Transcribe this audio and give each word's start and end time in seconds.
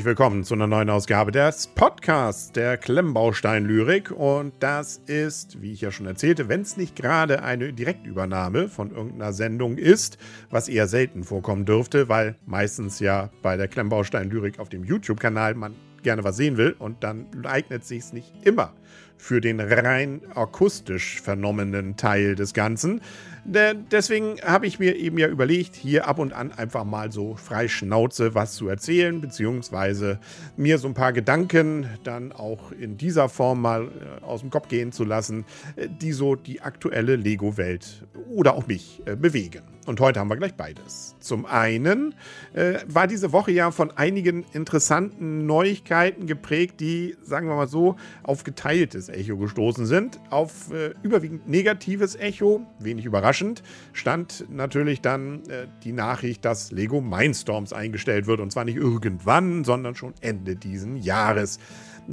Herzlich 0.00 0.16
willkommen 0.16 0.44
zu 0.44 0.54
einer 0.54 0.66
neuen 0.66 0.88
Ausgabe 0.88 1.30
des 1.30 1.66
Podcasts 1.66 2.52
der 2.52 2.78
Klemmbaustein-Lyrik. 2.78 4.10
Und 4.10 4.54
das 4.58 4.96
ist, 4.96 5.60
wie 5.60 5.74
ich 5.74 5.82
ja 5.82 5.90
schon 5.90 6.06
erzählte, 6.06 6.48
wenn 6.48 6.62
es 6.62 6.78
nicht 6.78 6.96
gerade 6.96 7.42
eine 7.42 7.74
Direktübernahme 7.74 8.70
von 8.70 8.92
irgendeiner 8.92 9.34
Sendung 9.34 9.76
ist, 9.76 10.16
was 10.48 10.70
eher 10.70 10.86
selten 10.86 11.22
vorkommen 11.22 11.66
dürfte, 11.66 12.08
weil 12.08 12.36
meistens 12.46 12.98
ja 12.98 13.28
bei 13.42 13.58
der 13.58 13.68
Klemmbaustein-Lyrik 13.68 14.58
auf 14.58 14.70
dem 14.70 14.84
YouTube-Kanal 14.84 15.54
man 15.54 15.74
gerne 16.02 16.24
was 16.24 16.38
sehen 16.38 16.56
will 16.56 16.74
und 16.78 17.04
dann 17.04 17.26
eignet 17.44 17.84
sich 17.84 18.10
nicht 18.14 18.32
immer 18.46 18.72
für 19.20 19.40
den 19.40 19.60
rein 19.60 20.22
akustisch 20.34 21.20
vernommenen 21.20 21.96
Teil 21.96 22.34
des 22.34 22.54
Ganzen. 22.54 23.00
Deswegen 23.44 24.40
habe 24.42 24.66
ich 24.66 24.78
mir 24.78 24.96
eben 24.96 25.18
ja 25.18 25.28
überlegt, 25.28 25.74
hier 25.74 26.06
ab 26.08 26.18
und 26.18 26.32
an 26.32 26.52
einfach 26.52 26.84
mal 26.84 27.10
so 27.12 27.36
frei 27.36 27.68
Schnauze 27.68 28.34
was 28.34 28.54
zu 28.54 28.68
erzählen, 28.68 29.20
beziehungsweise 29.20 30.18
mir 30.56 30.78
so 30.78 30.88
ein 30.88 30.94
paar 30.94 31.12
Gedanken 31.12 31.86
dann 32.02 32.32
auch 32.32 32.72
in 32.72 32.96
dieser 32.96 33.28
Form 33.28 33.62
mal 33.62 33.84
äh, 33.84 34.24
aus 34.24 34.40
dem 34.40 34.50
Kopf 34.50 34.68
gehen 34.68 34.92
zu 34.92 35.04
lassen, 35.04 35.44
äh, 35.76 35.88
die 35.88 36.12
so 36.12 36.34
die 36.34 36.60
aktuelle 36.60 37.16
Lego-Welt 37.16 38.06
oder 38.30 38.54
auch 38.54 38.66
mich 38.66 39.02
äh, 39.06 39.16
bewegen. 39.16 39.62
Und 39.86 39.98
heute 39.98 40.20
haben 40.20 40.28
wir 40.28 40.36
gleich 40.36 40.54
beides. 40.54 41.16
Zum 41.18 41.46
einen 41.46 42.14
äh, 42.52 42.74
war 42.86 43.06
diese 43.06 43.32
Woche 43.32 43.50
ja 43.50 43.70
von 43.70 43.90
einigen 43.90 44.44
interessanten 44.52 45.46
Neuigkeiten 45.46 46.26
geprägt, 46.26 46.80
die, 46.80 47.16
sagen 47.22 47.48
wir 47.48 47.56
mal 47.56 47.66
so, 47.66 47.96
auf 48.22 48.44
geteiltes 48.44 49.08
Echo 49.14 49.36
gestoßen 49.36 49.86
sind. 49.86 50.20
Auf 50.30 50.72
äh, 50.72 50.94
überwiegend 51.02 51.48
negatives 51.48 52.16
Echo, 52.16 52.66
wenig 52.78 53.04
überraschend, 53.04 53.62
stand 53.92 54.46
natürlich 54.50 55.00
dann 55.00 55.42
äh, 55.48 55.66
die 55.84 55.92
Nachricht, 55.92 56.44
dass 56.44 56.72
Lego 56.72 57.00
Mindstorms 57.00 57.72
eingestellt 57.72 58.26
wird. 58.26 58.40
Und 58.40 58.52
zwar 58.52 58.64
nicht 58.64 58.76
irgendwann, 58.76 59.64
sondern 59.64 59.94
schon 59.94 60.14
Ende 60.20 60.56
diesen 60.56 60.96
Jahres. 60.96 61.58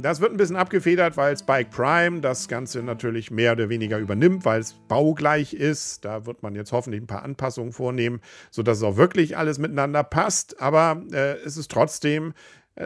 Das 0.00 0.20
wird 0.20 0.30
ein 0.30 0.36
bisschen 0.36 0.56
abgefedert, 0.56 1.16
weil 1.16 1.36
Spike 1.36 1.70
Prime 1.70 2.20
das 2.20 2.46
Ganze 2.46 2.82
natürlich 2.82 3.30
mehr 3.32 3.52
oder 3.52 3.68
weniger 3.68 3.98
übernimmt, 3.98 4.44
weil 4.44 4.60
es 4.60 4.74
baugleich 4.86 5.54
ist. 5.54 6.04
Da 6.04 6.24
wird 6.24 6.42
man 6.42 6.54
jetzt 6.54 6.70
hoffentlich 6.70 7.02
ein 7.02 7.08
paar 7.08 7.24
Anpassungen 7.24 7.72
vornehmen, 7.72 8.20
sodass 8.50 8.78
es 8.78 8.84
auch 8.84 8.96
wirklich 8.96 9.36
alles 9.36 9.58
miteinander 9.58 10.04
passt. 10.04 10.60
Aber 10.60 11.02
äh, 11.12 11.38
es 11.44 11.56
ist 11.56 11.70
trotzdem 11.70 12.34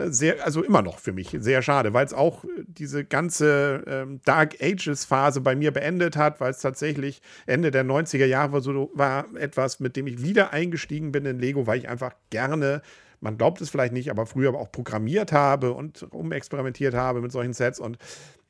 sehr, 0.06 0.44
also 0.44 0.62
immer 0.62 0.82
noch 0.82 0.98
für 0.98 1.12
mich 1.12 1.36
sehr 1.38 1.62
schade, 1.62 1.92
weil 1.92 2.06
es 2.06 2.14
auch 2.14 2.44
diese 2.66 3.04
ganze 3.04 3.84
ähm, 3.86 4.20
Dark 4.24 4.56
Ages 4.62 5.04
Phase 5.04 5.40
bei 5.40 5.54
mir 5.54 5.70
beendet 5.70 6.16
hat, 6.16 6.40
weil 6.40 6.50
es 6.50 6.60
tatsächlich 6.60 7.20
Ende 7.46 7.70
der 7.70 7.84
90er 7.84 8.26
Jahre 8.26 8.52
war, 8.52 8.60
so, 8.60 8.90
war 8.94 9.26
etwas, 9.36 9.80
mit 9.80 9.96
dem 9.96 10.06
ich 10.06 10.22
wieder 10.22 10.52
eingestiegen 10.52 11.12
bin 11.12 11.26
in 11.26 11.38
Lego, 11.38 11.66
weil 11.66 11.78
ich 11.78 11.88
einfach 11.88 12.14
gerne 12.30 12.82
man 13.22 13.38
glaubt 13.38 13.60
es 13.60 13.70
vielleicht 13.70 13.92
nicht, 13.92 14.10
aber 14.10 14.26
früher 14.26 14.52
auch 14.54 14.72
programmiert 14.72 15.30
habe 15.30 15.72
und 15.72 16.02
umexperimentiert 16.12 16.94
habe 16.94 17.20
mit 17.20 17.30
solchen 17.30 17.52
Sets 17.52 17.78
und 17.78 17.96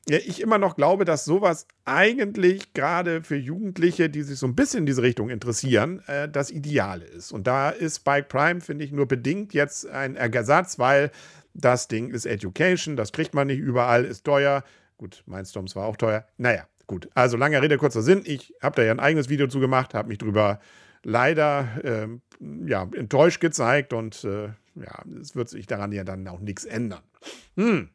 ich 0.05 0.41
immer 0.41 0.57
noch 0.57 0.75
glaube, 0.75 1.05
dass 1.05 1.23
sowas 1.23 1.67
eigentlich 1.85 2.73
gerade 2.73 3.23
für 3.23 3.37
Jugendliche, 3.37 4.09
die 4.09 4.23
sich 4.23 4.37
so 4.37 4.47
ein 4.47 4.55
bisschen 4.55 4.79
in 4.79 4.85
diese 4.85 5.01
Richtung 5.01 5.29
interessieren, 5.29 6.01
äh, 6.07 6.27
das 6.27 6.51
Ideale 6.51 7.05
ist. 7.05 7.31
Und 7.31 7.47
da 7.47 7.69
ist 7.69 7.97
Spike 7.97 8.27
Prime, 8.27 8.61
finde 8.61 8.83
ich, 8.83 8.91
nur 8.91 9.07
bedingt 9.07 9.53
jetzt 9.53 9.87
ein 9.87 10.15
Ersatz, 10.15 10.77
weil 10.77 11.11
das 11.53 11.87
Ding 11.87 12.09
ist 12.09 12.25
Education, 12.25 12.95
das 12.95 13.11
kriegt 13.11 13.33
man 13.33 13.47
nicht 13.47 13.59
überall, 13.59 14.03
ist 14.03 14.25
teuer. 14.25 14.63
Gut, 14.97 15.23
Mindstorms 15.25 15.75
war 15.75 15.85
auch 15.85 15.97
teuer. 15.97 16.25
Naja, 16.37 16.67
gut. 16.87 17.09
Also 17.13 17.37
lange 17.37 17.61
Rede, 17.61 17.77
kurzer 17.77 18.01
Sinn. 18.01 18.23
Ich 18.25 18.53
habe 18.61 18.75
da 18.75 18.83
ja 18.83 18.91
ein 18.91 18.99
eigenes 18.99 19.29
Video 19.29 19.47
zu 19.47 19.59
gemacht, 19.59 19.93
habe 19.93 20.09
mich 20.09 20.17
drüber 20.17 20.59
leider 21.03 21.67
äh, 21.83 22.07
ja, 22.65 22.89
enttäuscht 22.93 23.39
gezeigt 23.39 23.93
und 23.93 24.23
äh, 24.23 24.47
ja, 24.75 25.03
es 25.21 25.35
wird 25.35 25.49
sich 25.49 25.67
daran 25.67 25.91
ja 25.91 26.03
dann 26.03 26.27
auch 26.27 26.39
nichts 26.39 26.65
ändern. 26.65 27.03
Hm. 27.55 27.89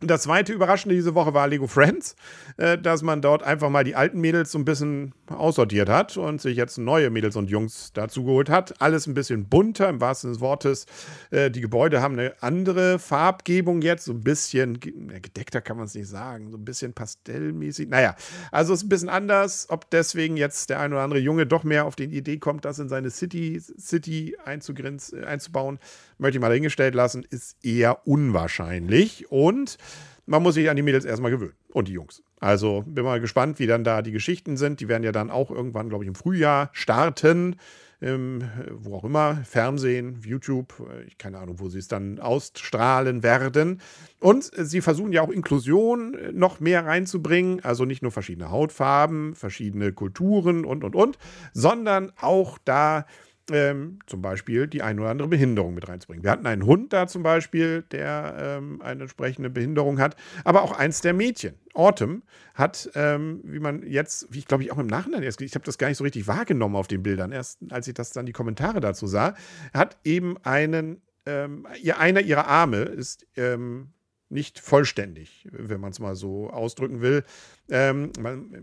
Das 0.00 0.22
zweite 0.22 0.52
Überraschende 0.52 0.94
diese 0.94 1.16
Woche 1.16 1.34
war 1.34 1.48
Lego 1.48 1.66
Friends, 1.66 2.14
äh, 2.56 2.78
dass 2.78 3.02
man 3.02 3.20
dort 3.20 3.42
einfach 3.42 3.68
mal 3.68 3.82
die 3.82 3.96
alten 3.96 4.20
Mädels 4.20 4.52
so 4.52 4.58
ein 4.58 4.64
bisschen 4.64 5.12
aussortiert 5.26 5.88
hat 5.88 6.16
und 6.16 6.40
sich 6.40 6.56
jetzt 6.56 6.78
neue 6.78 7.10
Mädels 7.10 7.34
und 7.34 7.50
Jungs 7.50 7.92
dazu 7.94 8.22
geholt 8.22 8.48
hat. 8.48 8.80
Alles 8.80 9.08
ein 9.08 9.14
bisschen 9.14 9.48
bunter 9.48 9.88
im 9.88 10.00
wahrsten 10.00 10.30
des 10.30 10.40
Wortes. 10.40 10.86
Äh, 11.32 11.50
die 11.50 11.60
Gebäude 11.60 12.00
haben 12.00 12.14
eine 12.14 12.32
andere 12.40 13.00
Farbgebung 13.00 13.82
jetzt, 13.82 14.04
so 14.04 14.12
ein 14.12 14.20
bisschen 14.20 14.78
gedeckter 14.78 15.60
kann 15.60 15.76
man 15.76 15.86
es 15.86 15.94
nicht 15.94 16.08
sagen, 16.08 16.52
so 16.52 16.58
ein 16.58 16.64
bisschen 16.64 16.92
pastellmäßig. 16.92 17.88
Naja, 17.88 18.14
also 18.52 18.74
es 18.74 18.80
ist 18.80 18.86
ein 18.86 18.90
bisschen 18.90 19.08
anders. 19.08 19.66
Ob 19.68 19.90
deswegen 19.90 20.36
jetzt 20.36 20.70
der 20.70 20.78
ein 20.78 20.92
oder 20.92 21.02
andere 21.02 21.18
Junge 21.18 21.44
doch 21.44 21.64
mehr 21.64 21.86
auf 21.86 21.96
die 21.96 22.04
Idee 22.04 22.38
kommt, 22.38 22.64
das 22.64 22.78
in 22.78 22.88
seine 22.88 23.10
City, 23.10 23.60
City 23.60 24.36
einzubauen, 24.44 25.80
möchte 26.18 26.38
ich 26.38 26.40
mal 26.42 26.48
dahingestellt 26.48 26.94
lassen, 26.94 27.24
ist 27.28 27.56
eher 27.64 28.06
unwahrscheinlich. 28.06 29.30
Und 29.30 29.78
man 30.26 30.42
muss 30.42 30.54
sich 30.54 30.68
an 30.68 30.76
die 30.76 30.82
Mädels 30.82 31.04
erstmal 31.04 31.30
gewöhnen 31.30 31.54
und 31.72 31.88
die 31.88 31.92
Jungs. 31.92 32.22
Also 32.40 32.84
bin 32.86 33.04
mal 33.04 33.20
gespannt, 33.20 33.58
wie 33.58 33.66
dann 33.66 33.84
da 33.84 34.02
die 34.02 34.12
Geschichten 34.12 34.56
sind. 34.56 34.80
Die 34.80 34.88
werden 34.88 35.02
ja 35.02 35.12
dann 35.12 35.30
auch 35.30 35.50
irgendwann, 35.50 35.88
glaube 35.88 36.04
ich, 36.04 36.08
im 36.08 36.14
Frühjahr 36.14 36.70
starten. 36.72 37.56
Ähm, 38.00 38.48
wo 38.70 38.94
auch 38.94 39.02
immer, 39.02 39.38
Fernsehen, 39.44 40.20
YouTube, 40.24 40.72
ich 41.08 41.18
keine 41.18 41.38
Ahnung, 41.38 41.58
wo 41.58 41.68
sie 41.68 41.80
es 41.80 41.88
dann 41.88 42.20
ausstrahlen 42.20 43.24
werden. 43.24 43.80
Und 44.20 44.52
sie 44.54 44.82
versuchen 44.82 45.10
ja 45.10 45.22
auch 45.22 45.30
Inklusion 45.30 46.16
noch 46.32 46.60
mehr 46.60 46.86
reinzubringen, 46.86 47.58
also 47.64 47.84
nicht 47.84 48.02
nur 48.02 48.12
verschiedene 48.12 48.52
Hautfarben, 48.52 49.34
verschiedene 49.34 49.92
Kulturen 49.92 50.64
und, 50.64 50.84
und, 50.84 50.94
und, 50.94 51.18
sondern 51.52 52.12
auch 52.20 52.58
da 52.64 53.04
ähm, 53.50 53.98
zum 54.06 54.22
Beispiel 54.22 54.66
die 54.66 54.82
ein 54.82 54.98
oder 54.98 55.10
andere 55.10 55.28
Behinderung 55.28 55.74
mit 55.74 55.88
reinzubringen. 55.88 56.22
Wir 56.22 56.30
hatten 56.30 56.46
einen 56.46 56.64
Hund 56.66 56.92
da 56.92 57.06
zum 57.06 57.22
Beispiel, 57.22 57.82
der 57.90 58.58
ähm, 58.58 58.80
eine 58.82 59.02
entsprechende 59.02 59.50
Behinderung 59.50 59.98
hat, 59.98 60.16
aber 60.44 60.62
auch 60.62 60.72
eins 60.72 61.00
der 61.00 61.14
Mädchen. 61.14 61.54
Autumn 61.74 62.22
hat, 62.54 62.90
ähm, 62.94 63.40
wie 63.44 63.60
man 63.60 63.84
jetzt, 63.86 64.26
wie 64.32 64.40
ich 64.40 64.46
glaube 64.46 64.64
ich 64.64 64.72
auch 64.72 64.78
im 64.78 64.88
Nachhinein 64.88 65.22
erst, 65.22 65.40
ich 65.40 65.54
habe 65.54 65.64
das 65.64 65.78
gar 65.78 65.88
nicht 65.88 65.98
so 65.98 66.04
richtig 66.04 66.26
wahrgenommen 66.26 66.74
auf 66.74 66.88
den 66.88 67.02
Bildern, 67.02 67.30
erst 67.30 67.60
als 67.70 67.86
ich 67.86 67.94
das 67.94 68.10
dann 68.10 68.26
die 68.26 68.32
Kommentare 68.32 68.80
dazu 68.80 69.06
sah, 69.06 69.34
hat 69.72 69.96
eben 70.02 70.36
einen, 70.42 71.00
ähm, 71.24 71.66
ihr, 71.80 71.98
einer 72.00 72.20
ihrer 72.20 72.48
Arme 72.48 72.78
ist 72.78 73.26
ähm, 73.36 73.92
nicht 74.30 74.60
vollständig, 74.60 75.46
wenn 75.50 75.80
man 75.80 75.90
es 75.90 76.00
mal 76.00 76.14
so 76.14 76.50
ausdrücken 76.50 77.00
will. 77.00 77.24
Ähm, 77.70 78.12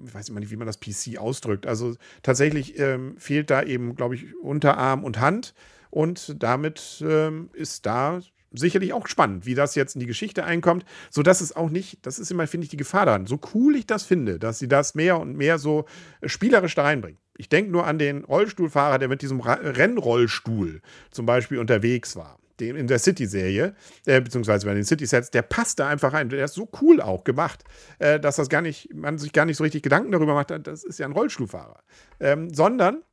ich 0.05 0.13
weiß 0.13 0.29
immer 0.29 0.39
nicht, 0.39 0.51
wie 0.51 0.57
man 0.57 0.67
das 0.67 0.79
PC 0.79 1.17
ausdrückt. 1.17 1.65
Also 1.65 1.95
tatsächlich 2.23 2.77
ähm, 2.79 3.15
fehlt 3.17 3.49
da 3.49 3.63
eben, 3.63 3.95
glaube 3.95 4.15
ich, 4.15 4.35
Unterarm 4.37 5.03
und 5.03 5.19
Hand. 5.19 5.53
Und 5.89 6.35
damit 6.43 7.03
ähm, 7.07 7.49
ist 7.53 7.85
da 7.85 8.19
sicherlich 8.51 8.93
auch 8.93 9.07
spannend, 9.07 9.45
wie 9.45 9.55
das 9.55 9.75
jetzt 9.75 9.95
in 9.95 9.99
die 9.99 10.05
Geschichte 10.05 10.45
einkommt, 10.45 10.85
sodass 11.09 11.41
es 11.41 11.55
auch 11.55 11.69
nicht, 11.69 12.05
das 12.05 12.19
ist 12.19 12.31
immer, 12.31 12.47
finde 12.47 12.65
ich, 12.65 12.69
die 12.69 12.77
Gefahr 12.77 13.05
daran, 13.05 13.25
so 13.25 13.39
cool 13.53 13.75
ich 13.75 13.85
das 13.85 14.03
finde, 14.03 14.39
dass 14.39 14.59
sie 14.59 14.67
das 14.67 14.95
mehr 14.95 15.19
und 15.19 15.35
mehr 15.35 15.57
so 15.57 15.85
äh, 16.21 16.29
spielerisch 16.29 16.75
da 16.75 16.83
reinbringen. 16.83 17.19
Ich 17.37 17.49
denke 17.49 17.71
nur 17.71 17.85
an 17.85 17.99
den 17.99 18.23
Rollstuhlfahrer, 18.23 18.97
der 18.97 19.09
mit 19.09 19.21
diesem 19.21 19.41
Rennrollstuhl 19.41 20.81
zum 21.11 21.25
Beispiel 21.25 21.59
unterwegs 21.59 22.15
war 22.15 22.39
dem, 22.59 22.75
in 22.75 22.87
der 22.87 22.99
City-Serie, 22.99 23.75
äh, 24.05 24.21
beziehungsweise 24.21 24.65
bei 24.65 24.73
den 24.73 24.83
City-Sets, 24.83 25.31
der 25.31 25.41
passt 25.41 25.79
da 25.79 25.87
einfach 25.87 26.13
rein. 26.13 26.29
Der 26.29 26.45
ist 26.45 26.53
so 26.53 26.69
cool 26.81 27.01
auch 27.01 27.23
gemacht, 27.23 27.63
äh, 27.99 28.19
dass 28.19 28.37
das 28.37 28.49
gar 28.49 28.61
nicht, 28.61 28.93
man 28.93 29.17
sich 29.17 29.33
gar 29.33 29.45
nicht 29.45 29.57
so 29.57 29.63
richtig 29.63 29.83
Gedanken 29.83 30.11
darüber 30.11 30.33
macht, 30.33 30.51
das 30.51 30.83
ist 30.83 30.99
ja 30.99 31.05
ein 31.05 31.11
Rollstuhlfahrer. 31.11 31.81
Ähm, 32.19 32.53
sondern 32.53 33.03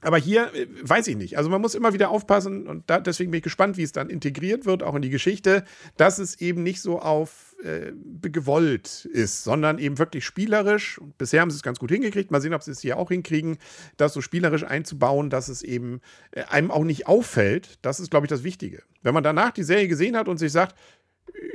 aber 0.00 0.18
hier 0.18 0.54
äh, 0.54 0.66
weiß 0.82 1.06
ich 1.08 1.16
nicht. 1.16 1.38
Also 1.38 1.50
man 1.50 1.60
muss 1.60 1.74
immer 1.74 1.92
wieder 1.92 2.10
aufpassen 2.10 2.66
und 2.66 2.88
da, 2.88 3.00
deswegen 3.00 3.30
bin 3.30 3.38
ich 3.38 3.44
gespannt, 3.44 3.76
wie 3.76 3.82
es 3.82 3.92
dann 3.92 4.10
integriert 4.10 4.66
wird, 4.66 4.82
auch 4.82 4.94
in 4.94 5.02
die 5.02 5.10
Geschichte, 5.10 5.64
dass 5.96 6.18
es 6.18 6.40
eben 6.40 6.62
nicht 6.62 6.80
so 6.80 7.00
auf 7.00 7.50
äh, 7.62 7.92
gewollt 8.22 9.04
ist, 9.12 9.44
sondern 9.44 9.78
eben 9.78 9.98
wirklich 9.98 10.24
spielerisch. 10.24 10.98
Und 10.98 11.18
bisher 11.18 11.42
haben 11.42 11.50
sie 11.50 11.56
es 11.56 11.62
ganz 11.62 11.78
gut 11.78 11.90
hingekriegt. 11.90 12.30
Mal 12.30 12.40
sehen, 12.40 12.54
ob 12.54 12.62
sie 12.62 12.70
es 12.70 12.80
hier 12.80 12.96
auch 12.96 13.08
hinkriegen, 13.08 13.58
das 13.96 14.14
so 14.14 14.20
spielerisch 14.20 14.64
einzubauen, 14.64 15.30
dass 15.30 15.48
es 15.48 15.62
eben 15.62 16.00
äh, 16.30 16.44
einem 16.44 16.70
auch 16.70 16.84
nicht 16.84 17.06
auffällt. 17.06 17.78
Das 17.82 18.00
ist, 18.00 18.10
glaube 18.10 18.26
ich, 18.26 18.30
das 18.30 18.44
Wichtige. 18.44 18.82
Wenn 19.02 19.14
man 19.14 19.22
danach 19.22 19.50
die 19.50 19.62
Serie 19.62 19.88
gesehen 19.88 20.16
hat 20.16 20.28
und 20.28 20.38
sich 20.38 20.52
sagt, 20.52 20.74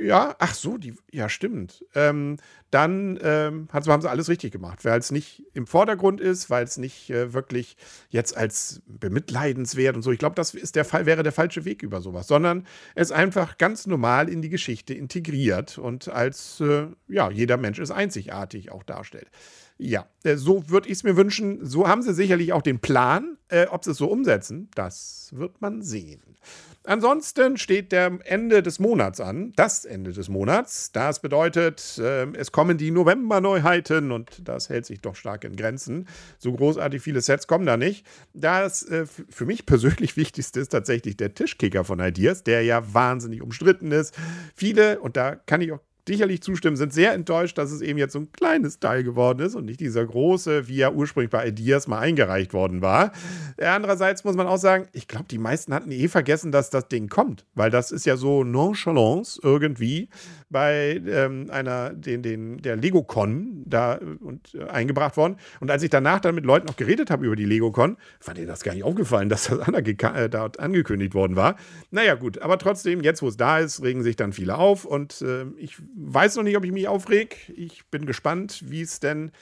ja, 0.00 0.36
ach 0.38 0.54
so, 0.54 0.78
die, 0.78 0.94
ja, 1.12 1.28
stimmt. 1.28 1.84
Ähm, 1.94 2.36
dann 2.70 3.18
ähm, 3.22 3.68
haben 3.72 4.02
sie 4.02 4.10
alles 4.10 4.28
richtig 4.28 4.52
gemacht, 4.52 4.84
weil 4.84 4.98
es 4.98 5.10
nicht 5.10 5.44
im 5.54 5.66
Vordergrund 5.66 6.20
ist, 6.20 6.50
weil 6.50 6.64
es 6.64 6.76
nicht 6.76 7.10
äh, 7.10 7.32
wirklich 7.32 7.76
jetzt 8.08 8.36
als 8.36 8.82
bemitleidenswert 8.86 9.96
und 9.96 10.02
so. 10.02 10.12
Ich 10.12 10.18
glaube, 10.18 10.34
das 10.34 10.54
ist 10.54 10.76
der 10.76 10.84
Fall, 10.84 11.06
wäre 11.06 11.22
der 11.22 11.32
falsche 11.32 11.64
Weg 11.64 11.82
über 11.82 12.00
sowas, 12.00 12.26
sondern 12.26 12.66
es 12.94 13.12
einfach 13.12 13.58
ganz 13.58 13.86
normal 13.86 14.28
in 14.28 14.42
die 14.42 14.48
Geschichte 14.50 14.94
integriert 14.94 15.78
und 15.78 16.08
als, 16.08 16.60
äh, 16.60 16.86
ja, 17.08 17.30
jeder 17.30 17.56
Mensch 17.56 17.78
ist 17.78 17.90
einzigartig 17.90 18.72
auch 18.72 18.82
darstellt. 18.82 19.30
Ja, 19.78 20.06
äh, 20.24 20.36
so 20.36 20.68
würde 20.70 20.88
ich 20.88 20.94
es 20.94 21.04
mir 21.04 21.16
wünschen. 21.16 21.64
So 21.64 21.86
haben 21.86 22.02
sie 22.02 22.14
sicherlich 22.14 22.52
auch 22.52 22.62
den 22.62 22.78
Plan. 22.78 23.36
Äh, 23.48 23.66
ob 23.66 23.84
sie 23.84 23.92
es 23.92 23.98
so 23.98 24.08
umsetzen, 24.08 24.68
das 24.74 25.30
wird 25.32 25.60
man 25.60 25.80
sehen. 25.80 26.20
Ansonsten 26.82 27.56
steht 27.56 27.92
der 27.92 28.18
Ende 28.24 28.62
des 28.62 28.78
Monats 28.78 29.20
an. 29.20 29.52
das 29.56 29.84
Ende 29.84 30.12
des 30.12 30.28
Monats. 30.28 30.90
Das 30.92 31.20
bedeutet, 31.20 31.98
äh, 31.98 32.26
es 32.36 32.50
kommen 32.50 32.78
die 32.78 32.90
November-Neuheiten 32.90 34.12
und 34.12 34.48
das 34.48 34.68
hält 34.68 34.86
sich 34.86 35.00
doch 35.00 35.14
stark 35.14 35.44
in 35.44 35.54
Grenzen. 35.56 36.08
So 36.38 36.52
großartig 36.52 37.02
viele 37.02 37.20
Sets 37.20 37.46
kommen 37.46 37.66
da 37.66 37.76
nicht. 37.76 38.04
Das 38.34 38.82
äh, 38.84 39.06
für 39.06 39.46
mich 39.46 39.66
persönlich 39.66 40.16
wichtigste 40.16 40.58
ist 40.58 40.70
tatsächlich 40.70 41.16
der 41.16 41.34
Tischkicker 41.34 41.84
von 41.84 42.00
Ideas, 42.00 42.42
der 42.42 42.62
ja 42.62 42.94
wahnsinnig 42.94 43.42
umstritten 43.42 43.92
ist. 43.92 44.14
Viele, 44.54 45.00
und 45.00 45.16
da 45.16 45.36
kann 45.36 45.60
ich 45.60 45.70
auch 45.72 45.80
sicherlich 46.06 46.42
zustimmen, 46.42 46.76
sind 46.76 46.92
sehr 46.92 47.12
enttäuscht, 47.12 47.58
dass 47.58 47.72
es 47.72 47.80
eben 47.80 47.98
jetzt 47.98 48.12
so 48.12 48.20
ein 48.20 48.32
kleines 48.32 48.78
Teil 48.78 49.02
geworden 49.02 49.40
ist 49.40 49.54
und 49.54 49.64
nicht 49.64 49.80
dieser 49.80 50.04
große, 50.04 50.68
wie 50.68 50.80
er 50.80 50.94
ursprünglich 50.94 51.30
bei 51.30 51.46
Ideas 51.46 51.88
mal 51.88 51.98
eingereicht 51.98 52.52
worden 52.52 52.82
war. 52.82 53.12
Andererseits 53.60 54.24
muss 54.24 54.36
man 54.36 54.46
auch 54.46 54.58
sagen, 54.58 54.86
ich 54.92 55.08
glaube, 55.08 55.26
die 55.30 55.38
meisten 55.38 55.74
hatten 55.74 55.90
eh 55.90 56.08
vergessen, 56.08 56.52
dass 56.52 56.70
das 56.70 56.88
Ding 56.88 57.08
kommt, 57.08 57.44
weil 57.54 57.70
das 57.70 57.90
ist 57.90 58.06
ja 58.06 58.16
so 58.16 58.44
nonchalance 58.44 59.40
irgendwie 59.42 60.08
bei 60.48 61.02
ähm, 61.06 61.48
einer, 61.50 61.90
den, 61.90 62.22
den, 62.22 62.58
der 62.58 62.76
LegoCon 62.76 63.64
da 63.66 63.98
und, 64.20 64.54
äh, 64.54 64.64
eingebracht 64.64 65.16
worden. 65.16 65.36
Und 65.60 65.70
als 65.70 65.82
ich 65.82 65.90
danach 65.90 66.20
dann 66.20 66.34
mit 66.36 66.44
Leuten 66.44 66.66
noch 66.66 66.76
geredet 66.76 67.10
habe 67.10 67.26
über 67.26 67.34
die 67.34 67.44
LegoCon, 67.44 67.96
fand 68.20 68.38
ihr 68.38 68.46
das 68.46 68.62
gar 68.62 68.74
nicht 68.74 68.84
aufgefallen, 68.84 69.28
dass 69.28 69.48
das 69.48 69.58
äh, 69.58 70.28
dort 70.28 70.60
angekündigt 70.60 71.14
worden 71.14 71.34
war. 71.34 71.56
Naja, 71.90 72.14
gut, 72.14 72.40
aber 72.42 72.58
trotzdem, 72.58 73.02
jetzt 73.02 73.22
wo 73.22 73.28
es 73.28 73.36
da 73.36 73.58
ist, 73.58 73.82
regen 73.82 74.02
sich 74.02 74.14
dann 74.14 74.32
viele 74.32 74.56
auf 74.56 74.84
und 74.84 75.20
äh, 75.22 75.46
ich 75.56 75.78
weiß 75.96 76.36
noch 76.36 76.42
nicht, 76.42 76.56
ob 76.56 76.64
ich 76.64 76.72
mich 76.72 76.88
aufreg. 76.88 77.52
Ich 77.56 77.86
bin 77.86 78.06
gespannt, 78.06 78.62
wie 78.66 78.82
es 78.82 79.00
denn 79.00 79.32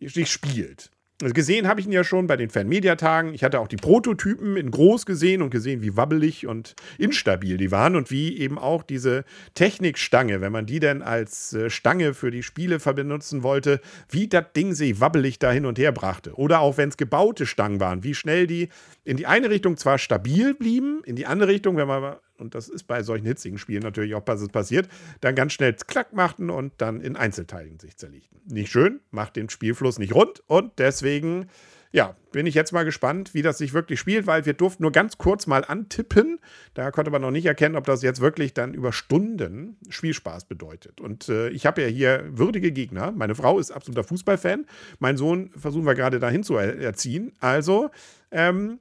sich 0.00 0.30
spielt. 0.30 0.90
Also 1.22 1.32
gesehen 1.32 1.66
habe 1.66 1.80
ich 1.80 1.86
ihn 1.86 1.92
ja 1.92 2.04
schon 2.04 2.26
bei 2.26 2.36
den 2.36 2.50
Fan-Media-Tagen. 2.50 3.32
Ich 3.32 3.42
hatte 3.42 3.58
auch 3.60 3.68
die 3.68 3.76
Prototypen 3.76 4.58
in 4.58 4.70
groß 4.70 5.06
gesehen 5.06 5.40
und 5.40 5.48
gesehen, 5.48 5.80
wie 5.80 5.96
wabbelig 5.96 6.46
und 6.46 6.74
instabil 6.98 7.56
die 7.56 7.70
waren 7.70 7.96
und 7.96 8.10
wie 8.10 8.36
eben 8.36 8.58
auch 8.58 8.82
diese 8.82 9.24
Technikstange, 9.54 10.42
wenn 10.42 10.52
man 10.52 10.66
die 10.66 10.78
denn 10.78 11.00
als 11.00 11.54
äh, 11.54 11.70
Stange 11.70 12.12
für 12.12 12.30
die 12.30 12.42
Spiele 12.42 12.78
benutzen 12.78 13.42
wollte, 13.42 13.80
wie 14.10 14.28
das 14.28 14.44
Ding 14.54 14.74
sich 14.74 15.00
wabbelig 15.00 15.38
da 15.38 15.50
hin 15.50 15.64
und 15.64 15.78
her 15.78 15.90
brachte. 15.90 16.34
Oder 16.34 16.60
auch 16.60 16.76
wenn 16.76 16.90
es 16.90 16.98
gebaute 16.98 17.46
Stangen 17.46 17.80
waren, 17.80 18.04
wie 18.04 18.14
schnell 18.14 18.46
die 18.46 18.68
in 19.04 19.16
die 19.16 19.26
eine 19.26 19.48
Richtung 19.48 19.78
zwar 19.78 19.96
stabil 19.96 20.52
blieben, 20.52 21.00
in 21.06 21.16
die 21.16 21.24
andere 21.24 21.48
Richtung, 21.48 21.78
wenn 21.78 21.88
man 21.88 22.16
und 22.40 22.54
das 22.54 22.68
ist 22.68 22.84
bei 22.84 23.02
solchen 23.02 23.26
hitzigen 23.26 23.58
Spielen 23.58 23.82
natürlich 23.82 24.14
auch 24.14 24.24
passiert, 24.24 24.88
dann 25.20 25.34
ganz 25.34 25.52
schnell 25.52 25.74
Klack 25.74 26.12
machten 26.12 26.50
und 26.50 26.72
dann 26.78 27.00
in 27.00 27.16
Einzelteilen 27.16 27.78
sich 27.78 27.96
zerlegten. 27.96 28.40
Nicht 28.46 28.70
schön, 28.70 29.00
macht 29.10 29.36
den 29.36 29.48
Spielfluss 29.48 29.98
nicht 29.98 30.14
rund 30.14 30.42
und 30.46 30.78
deswegen, 30.78 31.48
ja, 31.92 32.16
bin 32.32 32.46
ich 32.46 32.54
jetzt 32.54 32.72
mal 32.72 32.84
gespannt, 32.84 33.32
wie 33.32 33.42
das 33.42 33.58
sich 33.58 33.72
wirklich 33.72 33.98
spielt, 33.98 34.26
weil 34.26 34.44
wir 34.44 34.52
durften 34.52 34.82
nur 34.82 34.92
ganz 34.92 35.16
kurz 35.16 35.46
mal 35.46 35.64
antippen. 35.64 36.38
Da 36.74 36.90
konnte 36.90 37.10
man 37.10 37.22
noch 37.22 37.30
nicht 37.30 37.46
erkennen, 37.46 37.76
ob 37.76 37.86
das 37.86 38.02
jetzt 38.02 38.20
wirklich 38.20 38.52
dann 38.52 38.74
über 38.74 38.92
Stunden 38.92 39.78
Spielspaß 39.88 40.44
bedeutet. 40.44 41.00
Und 41.00 41.30
äh, 41.30 41.48
ich 41.48 41.64
habe 41.64 41.80
ja 41.80 41.88
hier 41.88 42.24
würdige 42.28 42.72
Gegner. 42.72 43.12
Meine 43.12 43.34
Frau 43.34 43.58
ist 43.58 43.70
absoluter 43.70 44.04
Fußballfan. 44.04 44.66
Mein 44.98 45.16
Sohn 45.16 45.50
versuchen 45.56 45.86
wir 45.86 45.94
gerade 45.94 46.18
dahin 46.18 46.42
zu 46.42 46.56
erziehen. 46.56 47.32
Also, 47.40 47.90
ähm, 48.30 48.80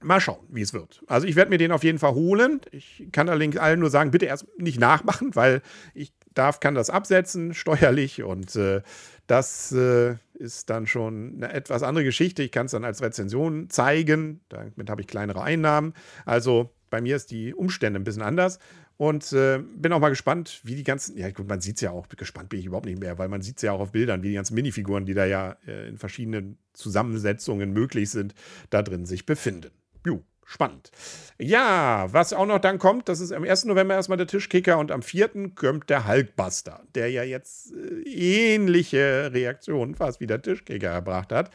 Mal 0.00 0.20
schauen, 0.20 0.46
wie 0.48 0.62
es 0.62 0.72
wird. 0.72 1.02
Also 1.08 1.26
ich 1.26 1.34
werde 1.34 1.50
mir 1.50 1.58
den 1.58 1.72
auf 1.72 1.82
jeden 1.82 1.98
Fall 1.98 2.14
holen. 2.14 2.60
Ich 2.70 3.08
kann 3.10 3.28
allerdings 3.28 3.56
allen 3.56 3.80
nur 3.80 3.90
sagen, 3.90 4.12
bitte 4.12 4.26
erst 4.26 4.46
nicht 4.56 4.78
nachmachen, 4.78 5.34
weil 5.34 5.60
ich 5.92 6.12
darf, 6.34 6.60
kann 6.60 6.74
das 6.74 6.88
absetzen, 6.88 7.52
steuerlich 7.54 8.22
und 8.22 8.54
äh, 8.56 8.82
das 9.26 9.72
äh, 9.72 10.16
ist 10.34 10.70
dann 10.70 10.86
schon 10.86 11.34
eine 11.36 11.52
etwas 11.52 11.82
andere 11.82 12.04
Geschichte. 12.04 12.42
Ich 12.42 12.52
kann 12.52 12.66
es 12.66 12.72
dann 12.72 12.84
als 12.84 13.02
Rezension 13.02 13.68
zeigen. 13.68 14.40
Damit 14.48 14.88
habe 14.88 15.02
ich 15.02 15.06
kleinere 15.06 15.42
Einnahmen. 15.42 15.92
Also 16.24 16.70
bei 16.90 17.00
mir 17.00 17.16
ist 17.16 17.30
die 17.30 17.52
Umstände 17.52 18.00
ein 18.00 18.04
bisschen 18.04 18.22
anders. 18.22 18.58
Und 18.96 19.32
äh, 19.32 19.58
bin 19.58 19.92
auch 19.92 20.00
mal 20.00 20.08
gespannt, 20.08 20.60
wie 20.64 20.74
die 20.74 20.82
ganzen, 20.82 21.16
ja 21.16 21.30
gut, 21.30 21.48
man 21.48 21.60
sieht 21.60 21.76
es 21.76 21.82
ja 21.82 21.92
auch, 21.92 22.08
gespannt 22.08 22.48
bin 22.48 22.58
ich 22.58 22.66
überhaupt 22.66 22.86
nicht 22.86 22.98
mehr, 22.98 23.16
weil 23.16 23.28
man 23.28 23.42
sieht 23.42 23.58
es 23.58 23.62
ja 23.62 23.70
auch 23.70 23.78
auf 23.78 23.92
Bildern, 23.92 24.24
wie 24.24 24.28
die 24.28 24.34
ganzen 24.34 24.56
Minifiguren, 24.56 25.06
die 25.06 25.14
da 25.14 25.24
ja 25.24 25.56
äh, 25.68 25.88
in 25.88 25.98
verschiedenen 25.98 26.58
Zusammensetzungen 26.72 27.72
möglich 27.72 28.10
sind, 28.10 28.34
da 28.70 28.82
drin 28.82 29.06
sich 29.06 29.24
befinden. 29.24 29.70
Jo, 30.06 30.22
spannend. 30.44 30.90
Ja, 31.38 32.06
was 32.10 32.32
auch 32.32 32.46
noch 32.46 32.58
dann 32.58 32.78
kommt, 32.78 33.08
das 33.08 33.20
ist 33.20 33.32
am 33.32 33.44
1. 33.44 33.66
November 33.66 33.94
erstmal 33.94 34.18
der 34.18 34.26
Tischkicker 34.26 34.78
und 34.78 34.90
am 34.90 35.02
4. 35.02 35.50
kommt 35.54 35.90
der 35.90 36.08
Hulkbuster, 36.08 36.82
der 36.94 37.10
ja 37.10 37.22
jetzt 37.22 37.72
äh, 37.72 38.54
ähnliche 38.54 39.30
Reaktionen 39.32 39.94
fast 39.94 40.20
wie 40.20 40.26
der 40.26 40.42
Tischkicker 40.42 40.88
erbracht 40.88 41.32
hat. 41.32 41.50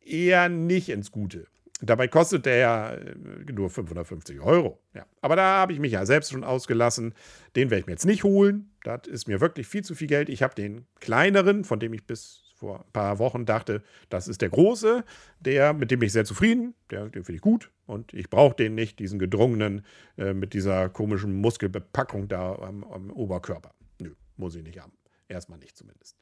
Eher 0.00 0.48
nicht 0.48 0.88
ins 0.88 1.10
Gute. 1.12 1.46
Dabei 1.80 2.08
kostet 2.08 2.46
der 2.46 2.56
ja 2.56 2.90
äh, 2.94 3.14
nur 3.52 3.70
550 3.70 4.40
Euro. 4.40 4.80
Ja. 4.94 5.06
Aber 5.20 5.36
da 5.36 5.58
habe 5.58 5.72
ich 5.72 5.78
mich 5.78 5.92
ja 5.92 6.06
selbst 6.06 6.32
schon 6.32 6.44
ausgelassen. 6.44 7.14
Den 7.54 7.70
werde 7.70 7.80
ich 7.80 7.86
mir 7.86 7.92
jetzt 7.92 8.06
nicht 8.06 8.24
holen. 8.24 8.72
Das 8.82 9.06
ist 9.06 9.28
mir 9.28 9.40
wirklich 9.40 9.68
viel 9.68 9.84
zu 9.84 9.94
viel 9.94 10.08
Geld. 10.08 10.28
Ich 10.28 10.42
habe 10.42 10.54
den 10.54 10.86
kleineren, 11.00 11.64
von 11.64 11.78
dem 11.78 11.92
ich 11.92 12.04
bis 12.04 12.47
vor 12.58 12.80
ein 12.80 12.92
paar 12.92 13.18
Wochen 13.18 13.46
dachte, 13.46 13.82
das 14.08 14.28
ist 14.28 14.42
der 14.42 14.48
große, 14.48 15.04
der, 15.40 15.72
mit 15.72 15.90
dem 15.90 16.00
bin 16.00 16.08
ich 16.08 16.12
sehr 16.12 16.24
zufrieden, 16.24 16.74
der, 16.90 17.08
den 17.08 17.24
finde 17.24 17.36
ich 17.36 17.40
gut 17.40 17.70
und 17.86 18.12
ich 18.12 18.28
brauche 18.28 18.56
den 18.56 18.74
nicht, 18.74 18.98
diesen 18.98 19.18
gedrungenen 19.18 19.84
äh, 20.16 20.34
mit 20.34 20.54
dieser 20.54 20.88
komischen 20.88 21.34
Muskelbepackung 21.34 22.28
da 22.28 22.56
am, 22.56 22.84
am, 22.84 23.10
Oberkörper. 23.10 23.70
Nö, 24.00 24.10
muss 24.36 24.54
ich 24.56 24.64
nicht 24.64 24.80
haben. 24.80 24.92
Erstmal 25.28 25.58
nicht 25.58 25.76
zumindest. 25.76 26.16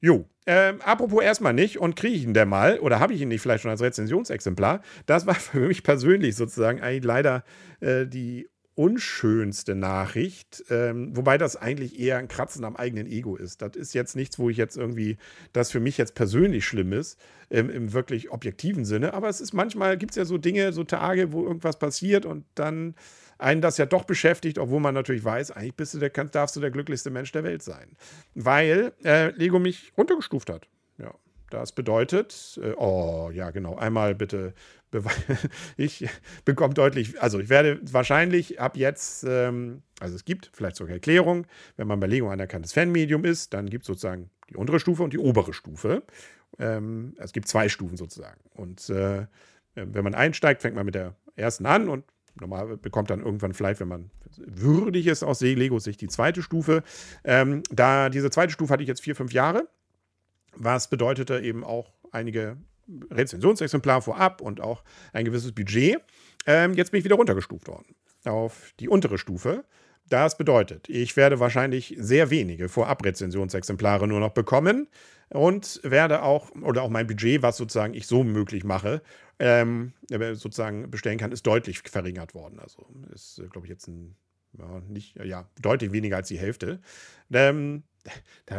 Jo, 0.00 0.28
ähm, 0.44 0.80
apropos 0.82 1.22
erstmal 1.22 1.54
nicht 1.54 1.78
und 1.78 1.94
kriege 1.94 2.16
ich 2.16 2.24
ihn 2.24 2.34
denn 2.34 2.48
mal 2.48 2.80
oder 2.80 2.98
habe 2.98 3.14
ich 3.14 3.20
ihn 3.20 3.28
nicht 3.28 3.40
vielleicht 3.40 3.62
schon 3.62 3.70
als 3.70 3.80
Rezensionsexemplar? 3.80 4.82
Das 5.06 5.26
war 5.26 5.34
für 5.36 5.60
mich 5.60 5.84
persönlich 5.84 6.34
sozusagen 6.34 6.80
eigentlich 6.80 7.04
leider 7.04 7.44
äh, 7.80 8.06
die 8.06 8.48
unschönste 8.78 9.74
Nachricht, 9.74 10.64
ähm, 10.70 11.16
wobei 11.16 11.36
das 11.36 11.56
eigentlich 11.56 11.98
eher 11.98 12.18
ein 12.18 12.28
Kratzen 12.28 12.64
am 12.64 12.76
eigenen 12.76 13.08
Ego 13.08 13.34
ist. 13.34 13.60
Das 13.60 13.74
ist 13.74 13.92
jetzt 13.92 14.14
nichts, 14.14 14.38
wo 14.38 14.50
ich 14.50 14.56
jetzt 14.56 14.76
irgendwie, 14.76 15.16
das 15.52 15.72
für 15.72 15.80
mich 15.80 15.98
jetzt 15.98 16.14
persönlich 16.14 16.64
schlimm 16.64 16.92
ist, 16.92 17.18
ähm, 17.50 17.70
im 17.70 17.92
wirklich 17.92 18.30
objektiven 18.30 18.84
Sinne. 18.84 19.14
Aber 19.14 19.28
es 19.28 19.40
ist 19.40 19.52
manchmal, 19.52 19.98
gibt 19.98 20.12
es 20.12 20.16
ja 20.16 20.24
so 20.24 20.38
Dinge, 20.38 20.72
so 20.72 20.84
Tage, 20.84 21.32
wo 21.32 21.44
irgendwas 21.44 21.80
passiert 21.80 22.24
und 22.24 22.44
dann 22.54 22.94
einen 23.38 23.60
das 23.60 23.78
ja 23.78 23.86
doch 23.86 24.04
beschäftigt, 24.04 24.60
obwohl 24.60 24.78
man 24.78 24.94
natürlich 24.94 25.24
weiß, 25.24 25.50
eigentlich 25.50 25.74
bist 25.74 25.94
du 25.94 25.98
der, 25.98 26.10
darfst 26.10 26.54
du 26.54 26.60
der 26.60 26.70
glücklichste 26.70 27.10
Mensch 27.10 27.32
der 27.32 27.42
Welt 27.42 27.64
sein. 27.64 27.96
Weil 28.36 28.92
äh, 29.02 29.30
Lego 29.30 29.58
mich 29.58 29.92
runtergestuft 29.98 30.50
hat. 30.50 30.68
Ja. 30.98 31.12
Das 31.50 31.72
bedeutet, 31.72 32.60
äh, 32.62 32.72
oh 32.76 33.30
ja, 33.32 33.50
genau, 33.50 33.76
einmal 33.76 34.14
bitte 34.14 34.54
ich 35.76 36.08
bekomme 36.44 36.74
deutlich, 36.74 37.20
also 37.20 37.38
ich 37.38 37.48
werde 37.48 37.80
wahrscheinlich 37.90 38.60
ab 38.60 38.76
jetzt, 38.76 39.24
ähm, 39.24 39.82
also 40.00 40.14
es 40.14 40.24
gibt 40.24 40.50
vielleicht 40.54 40.76
sogar 40.76 40.94
Erklärung, 40.94 41.46
wenn 41.76 41.86
man 41.86 42.00
bei 42.00 42.06
Lego 42.06 42.30
anerkanntes 42.30 42.72
Fanmedium 42.72 43.24
ist, 43.24 43.52
dann 43.54 43.68
gibt 43.68 43.82
es 43.82 43.86
sozusagen 43.86 44.30
die 44.50 44.56
untere 44.56 44.80
Stufe 44.80 45.02
und 45.02 45.12
die 45.12 45.18
obere 45.18 45.52
Stufe. 45.52 46.02
Ähm, 46.58 47.14
es 47.18 47.32
gibt 47.32 47.48
zwei 47.48 47.68
Stufen 47.68 47.96
sozusagen. 47.96 48.40
Und 48.54 48.88
äh, 48.88 49.26
wenn 49.74 50.04
man 50.04 50.14
einsteigt, 50.14 50.62
fängt 50.62 50.74
man 50.74 50.86
mit 50.86 50.94
der 50.94 51.14
ersten 51.36 51.66
an 51.66 51.88
und 51.88 52.04
normal 52.40 52.76
bekommt 52.76 53.10
dann 53.10 53.20
irgendwann 53.20 53.52
vielleicht, 53.52 53.80
wenn 53.80 53.88
man 53.88 54.10
würdig 54.36 55.06
ist 55.06 55.22
aus 55.22 55.40
Lego, 55.40 55.78
sich 55.78 55.96
die 55.96 56.08
zweite 56.08 56.42
Stufe. 56.42 56.82
Ähm, 57.24 57.62
da 57.70 58.08
diese 58.08 58.30
zweite 58.30 58.52
Stufe 58.52 58.72
hatte 58.72 58.82
ich 58.82 58.88
jetzt 58.88 59.02
vier, 59.02 59.16
fünf 59.16 59.32
Jahre, 59.32 59.68
was 60.58 60.90
bedeutete 60.90 61.40
eben 61.40 61.64
auch 61.64 61.92
einige 62.10 62.56
Rezensionsexemplar 63.10 64.02
vorab 64.02 64.40
und 64.40 64.60
auch 64.60 64.82
ein 65.12 65.24
gewisses 65.24 65.52
Budget. 65.52 65.98
Ähm, 66.46 66.74
jetzt 66.74 66.90
bin 66.90 66.98
ich 66.98 67.04
wieder 67.04 67.16
runtergestuft 67.16 67.68
worden 67.68 67.94
auf 68.24 68.72
die 68.80 68.88
untere 68.88 69.18
Stufe. 69.18 69.64
Das 70.08 70.38
bedeutet, 70.38 70.88
ich 70.88 71.16
werde 71.16 71.38
wahrscheinlich 71.38 71.94
sehr 71.98 72.30
wenige 72.30 72.68
Vorab-Rezensionsexemplare 72.68 74.08
nur 74.08 74.20
noch 74.20 74.32
bekommen 74.32 74.88
und 75.28 75.80
werde 75.82 76.22
auch, 76.22 76.50
oder 76.62 76.82
auch 76.82 76.88
mein 76.88 77.06
Budget, 77.06 77.42
was 77.42 77.58
sozusagen 77.58 77.92
ich 77.92 78.06
so 78.06 78.24
möglich 78.24 78.64
mache, 78.64 79.02
ähm, 79.38 79.92
sozusagen 80.08 80.90
bestellen 80.90 81.18
kann, 81.18 81.32
ist 81.32 81.46
deutlich 81.46 81.80
verringert 81.80 82.34
worden. 82.34 82.58
Also 82.58 82.86
ist, 83.12 83.42
glaube 83.50 83.66
ich, 83.66 83.70
jetzt 83.70 83.86
ein, 83.86 84.16
ja, 84.58 84.80
nicht, 84.88 85.16
ja, 85.22 85.46
deutlich 85.60 85.92
weniger 85.92 86.16
als 86.16 86.28
die 86.28 86.38
Hälfte. 86.38 86.80
Ähm, 87.30 87.82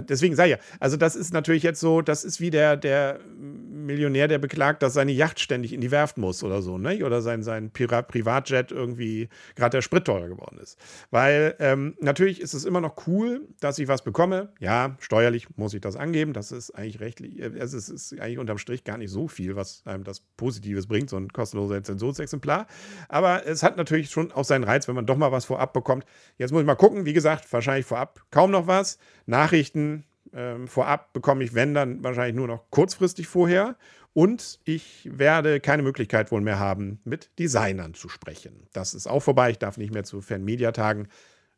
Deswegen 0.08 0.36
sei 0.36 0.48
ja, 0.48 0.58
also 0.80 0.98
das 0.98 1.16
ist 1.16 1.34
natürlich 1.34 1.64
jetzt 1.64 1.80
so, 1.80 2.02
das 2.02 2.24
ist 2.24 2.40
wie 2.40 2.50
der, 2.50 2.78
der 2.78 3.20
Millionär, 3.38 4.28
der 4.28 4.38
beklagt, 4.38 4.84
dass 4.84 4.94
seine 4.94 5.12
Yacht 5.12 5.40
ständig 5.40 5.74
in 5.74 5.82
die 5.82 5.92
Werft 5.92 6.18
muss 6.18 6.44
oder 6.44 6.62
so, 6.62 6.78
ne? 6.78 7.04
Oder 7.06 7.22
sein, 7.22 7.44
sein 7.44 7.72
Privatjet 7.72 8.72
irgendwie 8.72 9.30
gerade 9.56 9.78
der 9.78 9.82
Sprit 9.82 10.06
teurer 10.06 10.28
geworden 10.28 10.60
ist. 10.60 10.78
Weil 11.12 11.56
ähm, 11.60 11.96
natürlich 12.00 12.42
ist 12.42 12.54
es 12.54 12.66
immer 12.66 12.82
noch 12.82 13.08
cool, 13.08 13.48
dass 13.60 13.80
ich 13.80 13.88
was 13.88 14.04
bekomme. 14.04 14.54
Ja, 14.60 14.96
steuerlich 15.00 15.48
muss 15.58 15.74
ich 15.74 15.82
das 15.82 15.96
angeben. 15.96 16.34
Das 16.34 16.52
ist 16.52 16.72
eigentlich 16.72 17.00
rechtlich, 17.00 17.40
äh, 17.40 17.52
es 17.58 17.74
ist, 17.74 17.90
ist 17.90 18.20
eigentlich 18.20 18.40
unterm 18.40 18.58
Strich 18.58 18.84
gar 18.84 18.98
nicht 18.98 19.12
so 19.12 19.28
viel, 19.28 19.56
was 19.56 19.82
einem 19.86 20.04
das 20.04 20.22
Positives 20.38 20.88
bringt, 20.88 21.10
so 21.10 21.18
ein 21.18 21.30
kostenloser 21.30 21.76
Rezensionsexemplar. 21.76 22.68
Aber 23.08 23.46
es 23.46 23.64
hat 23.64 23.78
natürlich 23.78 24.10
schon 24.10 24.32
auch 24.32 24.46
seinen 24.46 24.64
Reiz, 24.64 24.88
wenn 24.88 24.96
man 24.96 25.06
doch 25.06 25.18
mal 25.18 25.32
was 25.32 25.46
vorab 25.46 25.74
bekommt. 25.74 26.06
Jetzt 26.38 26.52
muss 26.52 26.62
ich 26.62 26.68
mal 26.68 26.76
gucken, 26.76 27.06
wie 27.06 27.14
gesagt, 27.14 27.52
wahrscheinlich 27.52 27.86
vorab 27.86 28.22
kaum 28.32 28.52
noch 28.52 28.68
was. 28.68 28.98
Nachrichten 29.40 30.04
ähm, 30.34 30.68
vorab 30.68 31.14
bekomme 31.14 31.44
ich, 31.44 31.54
wenn 31.54 31.74
dann 31.74 32.04
wahrscheinlich 32.04 32.36
nur 32.36 32.48
noch 32.48 32.70
kurzfristig 32.72 33.28
vorher. 33.28 33.78
Und 34.14 34.60
ich 34.66 35.10
werde 35.12 35.60
keine 35.62 35.84
Möglichkeit 35.84 36.32
wohl 36.32 36.42
mehr 36.42 36.60
haben, 36.60 37.00
mit 37.06 37.30
Designern 37.40 37.94
zu 37.94 38.10
sprechen. 38.10 38.68
Das 38.74 38.94
ist 38.94 39.08
auch 39.08 39.22
vorbei. 39.22 39.52
Ich 39.52 39.60
darf 39.60 39.78
nicht 39.78 39.94
mehr 39.94 40.04
zu 40.04 40.20
Fan-Media-Tagen. 40.22 41.08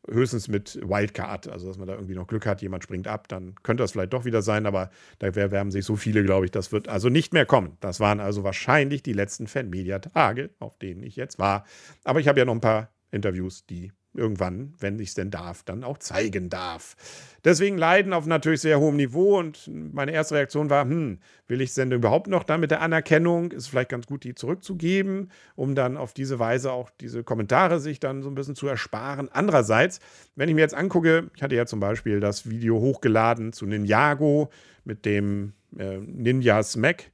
höchstens 0.08 0.48
mit 0.48 0.78
Wildcard, 0.82 1.48
also 1.48 1.68
dass 1.68 1.78
man 1.78 1.86
da 1.86 1.94
irgendwie 1.94 2.14
noch 2.14 2.26
Glück 2.26 2.46
hat, 2.46 2.60
jemand 2.60 2.82
springt 2.82 3.06
ab, 3.06 3.28
dann 3.28 3.54
könnte 3.62 3.82
das 3.84 3.92
vielleicht 3.92 4.12
doch 4.12 4.24
wieder 4.24 4.42
sein, 4.42 4.66
aber 4.66 4.90
da 5.20 5.34
werben 5.34 5.70
sich 5.70 5.84
so 5.84 5.96
viele, 5.96 6.24
glaube 6.24 6.44
ich, 6.44 6.50
das 6.50 6.72
wird 6.72 6.88
also 6.88 7.08
nicht 7.08 7.32
mehr 7.32 7.46
kommen. 7.46 7.76
Das 7.80 8.00
waren 8.00 8.20
also 8.20 8.42
wahrscheinlich 8.42 9.02
die 9.02 9.12
letzten 9.12 9.46
Fanmedia-Tage, 9.46 10.50
auf 10.58 10.76
denen 10.78 11.02
ich 11.02 11.16
jetzt 11.16 11.38
war. 11.38 11.64
Aber 12.04 12.20
ich 12.20 12.26
habe 12.28 12.38
ja 12.38 12.44
noch 12.44 12.54
ein 12.54 12.60
paar 12.60 12.90
Interviews, 13.12 13.64
die 13.66 13.92
irgendwann, 14.14 14.74
wenn 14.78 14.98
ich 14.98 15.10
es 15.10 15.14
denn 15.14 15.30
darf, 15.30 15.62
dann 15.62 15.84
auch 15.84 15.98
zeigen 15.98 16.50
darf. 16.50 16.96
Deswegen 17.44 17.78
leiden 17.78 18.12
auf 18.12 18.26
natürlich 18.26 18.60
sehr 18.60 18.78
hohem 18.78 18.96
Niveau 18.96 19.38
und 19.38 19.68
meine 19.68 20.12
erste 20.12 20.34
Reaktion 20.36 20.70
war, 20.70 20.84
hm, 20.84 21.18
will 21.48 21.60
ich 21.60 21.70
es 21.70 21.74
denn 21.74 21.90
überhaupt 21.90 22.28
noch 22.28 22.44
dann 22.44 22.60
mit 22.60 22.70
der 22.70 22.82
Anerkennung? 22.82 23.52
Ist 23.52 23.68
vielleicht 23.68 23.88
ganz 23.88 24.06
gut, 24.06 24.24
die 24.24 24.34
zurückzugeben, 24.34 25.30
um 25.56 25.74
dann 25.74 25.96
auf 25.96 26.12
diese 26.12 26.38
Weise 26.38 26.72
auch 26.72 26.90
diese 27.00 27.24
Kommentare 27.24 27.80
sich 27.80 28.00
dann 28.00 28.22
so 28.22 28.28
ein 28.28 28.34
bisschen 28.34 28.54
zu 28.54 28.68
ersparen. 28.68 29.28
Andererseits, 29.32 30.00
wenn 30.36 30.48
ich 30.48 30.54
mir 30.54 30.60
jetzt 30.60 30.74
angucke, 30.74 31.30
ich 31.34 31.42
hatte 31.42 31.56
ja 31.56 31.66
zum 31.66 31.80
Beispiel 31.80 32.20
das 32.20 32.48
Video 32.48 32.78
hochgeladen 32.78 33.52
zu 33.52 33.66
Ninjago 33.66 34.50
mit 34.84 35.04
dem 35.04 35.54
äh, 35.78 35.98
Ninja 35.98 36.62
Smack 36.62 37.10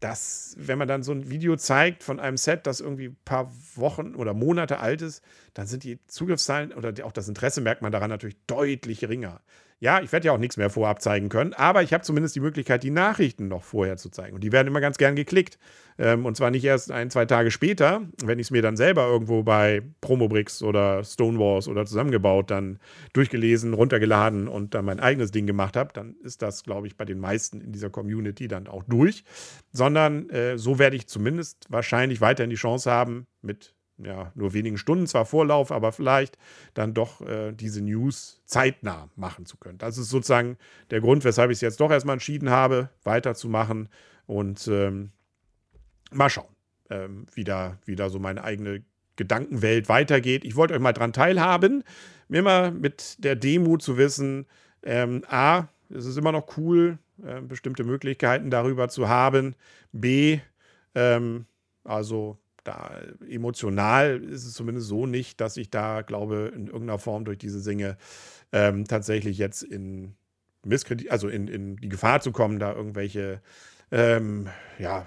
dass, 0.00 0.54
wenn 0.58 0.78
man 0.78 0.88
dann 0.88 1.02
so 1.02 1.12
ein 1.12 1.30
Video 1.30 1.56
zeigt 1.56 2.02
von 2.02 2.20
einem 2.20 2.36
Set, 2.36 2.66
das 2.66 2.80
irgendwie 2.80 3.08
ein 3.08 3.18
paar 3.24 3.52
Wochen 3.74 4.14
oder 4.14 4.34
Monate 4.34 4.78
alt 4.78 5.02
ist, 5.02 5.22
dann 5.54 5.66
sind 5.66 5.84
die 5.84 5.98
Zugriffszahlen 6.06 6.72
oder 6.72 6.92
auch 7.04 7.12
das 7.12 7.28
Interesse 7.28 7.60
merkt 7.60 7.82
man 7.82 7.92
daran 7.92 8.10
natürlich 8.10 8.36
deutlich 8.46 9.00
geringer. 9.00 9.40
Ja, 9.80 10.00
ich 10.00 10.10
werde 10.10 10.26
ja 10.26 10.32
auch 10.32 10.38
nichts 10.38 10.56
mehr 10.56 10.70
vorab 10.70 11.00
zeigen 11.00 11.28
können, 11.28 11.54
aber 11.54 11.84
ich 11.84 11.92
habe 11.92 12.02
zumindest 12.02 12.34
die 12.34 12.40
Möglichkeit, 12.40 12.82
die 12.82 12.90
Nachrichten 12.90 13.46
noch 13.46 13.62
vorher 13.62 13.96
zu 13.96 14.10
zeigen. 14.10 14.34
Und 14.34 14.42
die 14.42 14.50
werden 14.50 14.66
immer 14.66 14.80
ganz 14.80 14.98
gern 14.98 15.14
geklickt. 15.14 15.56
Ähm, 15.98 16.26
und 16.26 16.36
zwar 16.36 16.50
nicht 16.50 16.64
erst 16.64 16.90
ein, 16.90 17.10
zwei 17.10 17.26
Tage 17.26 17.52
später, 17.52 18.02
wenn 18.24 18.40
ich 18.40 18.48
es 18.48 18.50
mir 18.50 18.60
dann 18.60 18.76
selber 18.76 19.06
irgendwo 19.06 19.44
bei 19.44 19.82
Promobricks 20.00 20.64
oder 20.64 21.04
Stonewalls 21.04 21.68
oder 21.68 21.86
zusammengebaut, 21.86 22.50
dann 22.50 22.80
durchgelesen, 23.12 23.72
runtergeladen 23.72 24.48
und 24.48 24.74
dann 24.74 24.84
mein 24.84 24.98
eigenes 24.98 25.30
Ding 25.30 25.46
gemacht 25.46 25.76
habe, 25.76 25.92
dann 25.92 26.16
ist 26.24 26.42
das, 26.42 26.64
glaube 26.64 26.88
ich, 26.88 26.96
bei 26.96 27.04
den 27.04 27.20
meisten 27.20 27.60
in 27.60 27.70
dieser 27.70 27.90
Community 27.90 28.48
dann 28.48 28.66
auch 28.66 28.82
durch. 28.88 29.22
Sondern 29.70 30.28
äh, 30.30 30.58
so 30.58 30.80
werde 30.80 30.96
ich 30.96 31.06
zumindest 31.06 31.66
wahrscheinlich 31.68 32.20
weiterhin 32.20 32.50
die 32.50 32.56
Chance 32.56 32.90
haben, 32.90 33.28
mit 33.42 33.74
ja, 33.98 34.32
nur 34.34 34.52
wenigen 34.52 34.78
Stunden 34.78 35.06
zwar 35.06 35.26
Vorlauf, 35.26 35.72
aber 35.72 35.92
vielleicht 35.92 36.38
dann 36.74 36.94
doch 36.94 37.20
äh, 37.20 37.52
diese 37.52 37.82
News 37.82 38.40
zeitnah 38.44 39.08
machen 39.16 39.44
zu 39.44 39.56
können. 39.56 39.78
Das 39.78 39.98
ist 39.98 40.08
sozusagen 40.08 40.56
der 40.90 41.00
Grund, 41.00 41.24
weshalb 41.24 41.50
ich 41.50 41.56
es 41.56 41.62
jetzt 41.62 41.80
doch 41.80 41.90
erstmal 41.90 42.14
entschieden 42.14 42.50
habe, 42.50 42.90
weiterzumachen 43.02 43.88
und 44.26 44.68
ähm, 44.68 45.10
mal 46.12 46.30
schauen, 46.30 46.54
ähm, 46.90 47.26
wie, 47.34 47.44
da, 47.44 47.78
wie 47.84 47.96
da 47.96 48.08
so 48.08 48.18
meine 48.18 48.44
eigene 48.44 48.82
Gedankenwelt 49.16 49.88
weitergeht. 49.88 50.44
Ich 50.44 50.54
wollte 50.54 50.74
euch 50.74 50.80
mal 50.80 50.92
dran 50.92 51.12
teilhaben, 51.12 51.82
mir 52.28 52.42
mal 52.42 52.70
mit 52.70 53.22
der 53.24 53.36
Demo 53.36 53.78
zu 53.78 53.96
wissen, 53.96 54.46
ähm, 54.84 55.24
A, 55.28 55.68
es 55.90 56.06
ist 56.06 56.16
immer 56.16 56.32
noch 56.32 56.56
cool, 56.56 56.98
äh, 57.24 57.40
bestimmte 57.40 57.82
Möglichkeiten 57.84 58.50
darüber 58.50 58.88
zu 58.88 59.08
haben. 59.08 59.56
B, 59.92 60.38
ähm, 60.94 61.46
also 61.84 62.38
da 62.68 63.00
emotional 63.28 64.22
ist 64.22 64.44
es 64.44 64.52
zumindest 64.52 64.88
so 64.88 65.06
nicht, 65.06 65.40
dass 65.40 65.56
ich 65.56 65.70
da 65.70 66.02
glaube, 66.02 66.52
in 66.54 66.66
irgendeiner 66.66 66.98
Form 66.98 67.24
durch 67.24 67.38
diese 67.38 67.60
Singe 67.60 67.96
ähm, 68.52 68.84
tatsächlich 68.84 69.38
jetzt 69.38 69.62
in 69.62 70.14
Misskredit, 70.64 71.10
also 71.10 71.28
in, 71.28 71.48
in 71.48 71.76
die 71.76 71.88
Gefahr 71.88 72.20
zu 72.20 72.30
kommen, 72.30 72.58
da 72.58 72.74
irgendwelche 72.74 73.40
ähm, 73.90 74.48
ja, 74.78 75.06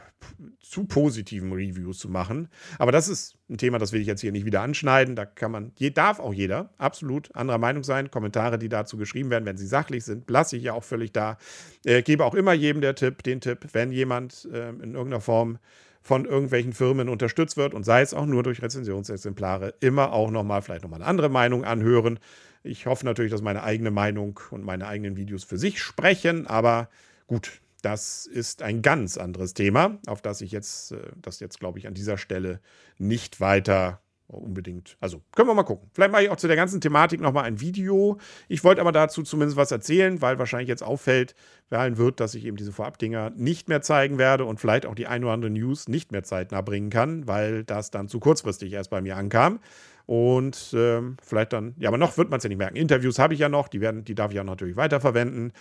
zu 0.59 0.85
positiven 0.85 1.51
Reviews 1.53 1.99
zu 1.99 2.09
machen. 2.09 2.49
Aber 2.79 2.91
das 2.91 3.07
ist 3.07 3.37
ein 3.47 3.59
Thema, 3.59 3.77
das 3.77 3.91
will 3.91 4.01
ich 4.01 4.07
jetzt 4.07 4.21
hier 4.21 4.31
nicht 4.31 4.45
wieder 4.45 4.61
anschneiden. 4.61 5.15
Da 5.15 5.25
kann 5.25 5.51
man, 5.51 5.71
darf 5.93 6.19
auch 6.19 6.33
jeder 6.33 6.73
absolut 6.79 7.35
anderer 7.35 7.59
Meinung 7.59 7.83
sein. 7.83 8.09
Kommentare, 8.09 8.57
die 8.57 8.69
dazu 8.69 8.97
geschrieben 8.97 9.29
werden, 9.29 9.45
wenn 9.45 9.57
sie 9.57 9.67
sachlich 9.67 10.03
sind, 10.03 10.27
lasse 10.31 10.57
ich 10.57 10.63
ja 10.63 10.73
auch 10.73 10.83
völlig 10.83 11.11
da. 11.11 11.37
Äh, 11.85 12.01
gebe 12.01 12.25
auch 12.25 12.33
immer 12.33 12.53
jedem 12.53 12.81
der 12.81 12.95
Tipp, 12.95 13.21
den 13.21 13.39
Tipp, 13.39 13.67
wenn 13.73 13.91
jemand 13.91 14.49
äh, 14.51 14.69
in 14.69 14.95
irgendeiner 14.95 15.21
Form 15.21 15.59
von 16.01 16.25
irgendwelchen 16.25 16.73
Firmen 16.73 17.09
unterstützt 17.09 17.57
wird 17.57 17.73
und 17.73 17.83
sei 17.83 18.01
es 18.01 18.13
auch 18.13 18.25
nur 18.25 18.43
durch 18.43 18.61
Rezensionsexemplare, 18.61 19.75
immer 19.79 20.13
auch 20.13 20.31
nochmal 20.31 20.61
vielleicht 20.61 20.83
nochmal 20.83 21.01
eine 21.01 21.09
andere 21.09 21.29
Meinung 21.29 21.63
anhören. 21.63 22.19
Ich 22.63 22.85
hoffe 22.85 23.05
natürlich, 23.05 23.31
dass 23.31 23.41
meine 23.41 23.63
eigene 23.63 23.91
Meinung 23.91 24.39
und 24.49 24.63
meine 24.63 24.87
eigenen 24.87 25.15
Videos 25.15 25.43
für 25.43 25.57
sich 25.57 25.81
sprechen, 25.81 26.47
aber 26.47 26.89
gut, 27.27 27.61
das 27.81 28.25
ist 28.25 28.61
ein 28.61 28.81
ganz 28.81 29.17
anderes 29.17 29.53
Thema, 29.53 29.99
auf 30.07 30.21
das 30.21 30.41
ich 30.41 30.51
jetzt, 30.51 30.91
äh, 30.91 31.11
das 31.21 31.39
jetzt 31.39 31.59
glaube 31.59 31.79
ich 31.79 31.87
an 31.87 31.93
dieser 31.93 32.17
Stelle 32.17 32.59
nicht 32.97 33.39
weiter 33.39 34.01
unbedingt. 34.31 34.97
Also 34.99 35.21
können 35.35 35.47
wir 35.47 35.53
mal 35.53 35.63
gucken. 35.63 35.89
Vielleicht 35.93 36.11
mache 36.11 36.23
ich 36.23 36.29
auch 36.29 36.37
zu 36.37 36.47
der 36.47 36.55
ganzen 36.55 36.81
Thematik 36.81 37.21
nochmal 37.21 37.45
ein 37.45 37.59
Video. 37.59 38.17
Ich 38.47 38.63
wollte 38.63 38.81
aber 38.81 38.91
dazu 38.91 39.23
zumindest 39.23 39.57
was 39.57 39.71
erzählen, 39.71 40.21
weil 40.21 40.39
wahrscheinlich 40.39 40.69
jetzt 40.69 40.83
auffällt, 40.83 41.35
allen 41.69 41.97
wird, 41.97 42.19
dass 42.19 42.35
ich 42.35 42.45
eben 42.45 42.57
diese 42.57 42.71
Vorabdinger 42.71 43.31
nicht 43.35 43.69
mehr 43.69 43.81
zeigen 43.81 44.17
werde 44.17 44.45
und 44.45 44.59
vielleicht 44.59 44.85
auch 44.85 44.95
die 44.95 45.07
ein 45.07 45.23
oder 45.23 45.33
andere 45.33 45.51
News 45.51 45.87
nicht 45.87 46.11
mehr 46.11 46.23
zeitnah 46.23 46.61
bringen 46.61 46.89
kann, 46.89 47.27
weil 47.27 47.63
das 47.63 47.91
dann 47.91 48.07
zu 48.07 48.19
kurzfristig 48.19 48.73
erst 48.73 48.89
bei 48.89 49.01
mir 49.01 49.15
ankam. 49.15 49.59
Und 50.05 50.73
ähm, 50.75 51.15
vielleicht 51.23 51.53
dann, 51.53 51.75
ja, 51.77 51.87
aber 51.87 51.97
noch 51.97 52.17
wird 52.17 52.29
man 52.29 52.39
es 52.39 52.43
ja 52.43 52.49
nicht 52.49 52.57
merken. 52.57 52.75
Interviews 52.75 53.19
habe 53.19 53.33
ich 53.33 53.39
ja 53.39 53.47
noch, 53.47 53.69
die, 53.69 53.79
werden, 53.79 54.03
die 54.03 54.15
darf 54.15 54.33
ich 54.33 54.39
auch 54.39 54.45
natürlich 54.45 54.75
weiterverwenden. 54.75 55.53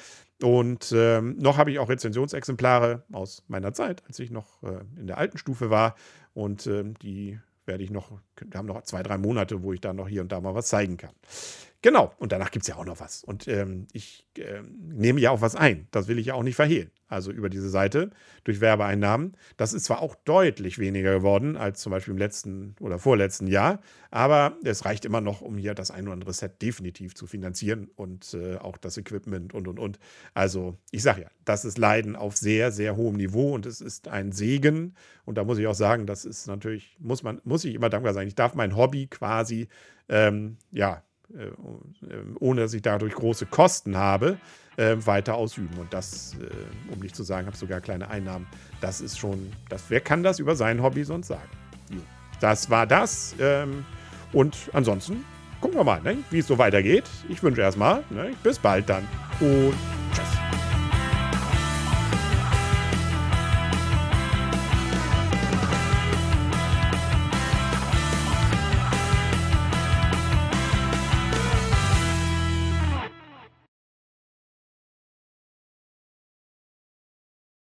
Und 0.42 0.92
ähm, 0.96 1.36
noch 1.38 1.56
habe 1.58 1.70
ich 1.70 1.78
auch 1.78 1.88
Rezensionsexemplare 1.88 3.04
aus 3.12 3.44
meiner 3.46 3.72
Zeit, 3.72 4.02
als 4.08 4.18
ich 4.18 4.30
noch 4.30 4.62
äh, 4.62 4.80
in 4.98 5.06
der 5.06 5.18
alten 5.18 5.38
Stufe 5.38 5.70
war. 5.70 5.94
Und 6.34 6.66
ähm, 6.66 6.94
die 6.98 7.38
werde 7.66 7.84
ich 7.84 7.90
noch, 7.90 8.10
wir 8.40 8.58
haben 8.58 8.66
noch 8.66 8.82
zwei, 8.82 9.02
drei 9.02 9.18
Monate, 9.18 9.62
wo 9.62 9.72
ich 9.72 9.80
da 9.80 9.92
noch 9.92 10.08
hier 10.08 10.22
und 10.22 10.32
da 10.32 10.40
mal 10.40 10.54
was 10.54 10.68
zeigen 10.68 10.96
kann. 10.96 11.14
Genau, 11.82 12.12
und 12.18 12.32
danach 12.32 12.50
gibt 12.50 12.64
es 12.64 12.68
ja 12.68 12.76
auch 12.76 12.84
noch 12.84 13.00
was. 13.00 13.24
Und 13.24 13.48
ähm, 13.48 13.86
ich 13.92 14.26
äh, 14.36 14.60
nehme 14.78 15.18
ja 15.18 15.30
auch 15.30 15.40
was 15.40 15.56
ein. 15.56 15.88
Das 15.92 16.08
will 16.08 16.18
ich 16.18 16.26
ja 16.26 16.34
auch 16.34 16.42
nicht 16.42 16.56
verhehlen. 16.56 16.90
Also 17.08 17.32
über 17.32 17.48
diese 17.48 17.70
Seite 17.70 18.10
durch 18.44 18.60
Werbeeinnahmen. 18.60 19.36
Das 19.56 19.72
ist 19.72 19.84
zwar 19.84 20.00
auch 20.02 20.14
deutlich 20.14 20.78
weniger 20.78 21.12
geworden 21.12 21.56
als 21.56 21.80
zum 21.80 21.90
Beispiel 21.90 22.12
im 22.12 22.18
letzten 22.18 22.76
oder 22.80 22.98
vorletzten 22.98 23.46
Jahr, 23.48 23.80
aber 24.12 24.56
es 24.62 24.84
reicht 24.84 25.04
immer 25.04 25.20
noch, 25.20 25.40
um 25.40 25.58
hier 25.58 25.74
das 25.74 25.90
ein 25.90 26.04
oder 26.04 26.12
andere 26.12 26.32
Set 26.32 26.62
definitiv 26.62 27.14
zu 27.16 27.26
finanzieren 27.26 27.90
und 27.96 28.32
äh, 28.34 28.56
auch 28.56 28.76
das 28.76 28.96
Equipment 28.96 29.54
und 29.54 29.66
und 29.66 29.80
und. 29.80 29.98
Also 30.34 30.76
ich 30.92 31.02
sage 31.02 31.22
ja, 31.22 31.28
das 31.44 31.64
ist 31.64 31.78
Leiden 31.78 32.14
auf 32.14 32.36
sehr, 32.36 32.70
sehr 32.70 32.94
hohem 32.96 33.16
Niveau 33.16 33.54
und 33.54 33.66
es 33.66 33.80
ist 33.80 34.06
ein 34.06 34.30
Segen. 34.30 34.94
Und 35.24 35.36
da 35.36 35.44
muss 35.44 35.58
ich 35.58 35.66
auch 35.66 35.74
sagen, 35.74 36.06
das 36.06 36.24
ist 36.24 36.46
natürlich, 36.46 36.96
muss 37.00 37.24
man, 37.24 37.40
muss 37.42 37.64
ich 37.64 37.74
immer 37.74 37.88
dankbar 37.88 38.14
sein. 38.14 38.28
Ich 38.28 38.36
darf 38.36 38.54
mein 38.54 38.76
Hobby 38.76 39.08
quasi, 39.08 39.66
ähm, 40.08 40.58
ja, 40.70 41.02
ohne 42.40 42.62
dass 42.62 42.74
ich 42.74 42.82
dadurch 42.82 43.14
große 43.14 43.46
Kosten 43.46 43.96
habe, 43.96 44.38
äh, 44.76 44.96
weiter 45.04 45.34
ausüben. 45.34 45.78
Und 45.78 45.92
das, 45.92 46.36
um 46.92 47.00
nicht 47.00 47.14
zu 47.14 47.22
sagen, 47.22 47.46
habe 47.46 47.56
sogar 47.56 47.80
kleine 47.80 48.08
Einnahmen. 48.08 48.46
Das 48.80 49.00
ist 49.00 49.18
schon, 49.18 49.52
das, 49.68 49.84
wer 49.88 50.00
kann 50.00 50.22
das 50.22 50.38
über 50.38 50.56
sein 50.56 50.82
Hobby 50.82 51.04
sonst 51.04 51.28
sagen? 51.28 51.48
Das 52.40 52.70
war 52.70 52.86
das. 52.86 53.34
Ähm, 53.38 53.84
und 54.32 54.56
ansonsten 54.72 55.24
gucken 55.60 55.78
wir 55.78 55.84
mal, 55.84 56.00
ne, 56.02 56.18
wie 56.30 56.38
es 56.38 56.46
so 56.46 56.58
weitergeht. 56.58 57.04
Ich 57.28 57.42
wünsche 57.42 57.60
erstmal, 57.60 58.02
ne, 58.10 58.32
bis 58.42 58.58
bald 58.58 58.88
dann 58.88 59.06
und 59.40 59.99